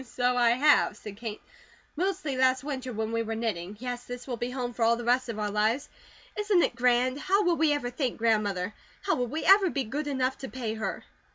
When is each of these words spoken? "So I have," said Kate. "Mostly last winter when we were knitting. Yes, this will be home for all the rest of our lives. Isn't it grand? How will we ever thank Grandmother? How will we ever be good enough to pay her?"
"So 0.15 0.35
I 0.35 0.49
have," 0.53 0.97
said 0.97 1.17
Kate. 1.17 1.43
"Mostly 1.95 2.35
last 2.35 2.63
winter 2.63 2.91
when 2.91 3.11
we 3.11 3.21
were 3.21 3.35
knitting. 3.35 3.77
Yes, 3.79 4.03
this 4.05 4.25
will 4.25 4.35
be 4.35 4.49
home 4.49 4.73
for 4.73 4.83
all 4.83 4.95
the 4.95 5.03
rest 5.03 5.29
of 5.29 5.37
our 5.37 5.51
lives. 5.51 5.89
Isn't 6.35 6.63
it 6.63 6.75
grand? 6.75 7.19
How 7.19 7.43
will 7.43 7.55
we 7.57 7.71
ever 7.71 7.91
thank 7.91 8.17
Grandmother? 8.17 8.73
How 9.03 9.13
will 9.13 9.27
we 9.27 9.43
ever 9.45 9.69
be 9.69 9.83
good 9.83 10.07
enough 10.07 10.39
to 10.39 10.49
pay 10.49 10.73
her?" 10.73 11.03